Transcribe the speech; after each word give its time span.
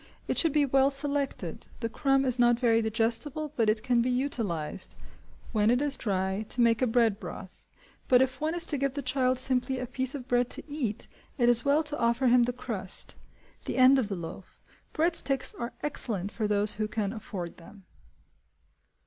It 0.27 0.35
should 0.39 0.51
be 0.51 0.65
well 0.65 0.89
selected; 0.89 1.67
the 1.79 1.87
crumb 1.87 2.25
is 2.25 2.39
not 2.39 2.57
very 2.59 2.81
digestible, 2.81 3.53
but 3.55 3.69
it 3.69 3.83
can 3.83 4.01
be 4.01 4.09
utilised, 4.09 4.95
when 5.51 5.69
it 5.69 5.79
is 5.79 5.95
dry, 5.95 6.43
to 6.49 6.59
make 6.59 6.81
a 6.81 6.87
bread 6.87 7.19
broth; 7.19 7.67
but 8.07 8.19
if 8.19 8.41
one 8.41 8.55
is 8.55 8.65
to 8.65 8.79
give 8.79 8.95
the 8.95 9.03
child 9.03 9.37
simply 9.37 9.77
a 9.77 9.85
piece 9.85 10.15
of 10.15 10.27
bread 10.27 10.49
to 10.49 10.67
eat, 10.67 11.07
it 11.37 11.49
is 11.49 11.63
well 11.63 11.83
to 11.83 11.99
offer 11.99 12.25
him 12.25 12.41
the 12.45 12.51
crust, 12.51 13.13
the 13.65 13.77
end 13.77 13.99
of 13.99 14.07
the 14.09 14.17
loaf. 14.17 14.59
Bread 14.91 15.15
sticks 15.15 15.53
are 15.53 15.73
excellent 15.83 16.31
for 16.31 16.47
those 16.47 16.73
who 16.81 16.87
can 16.87 17.13
afford 17.13 17.57
them. 17.57 17.83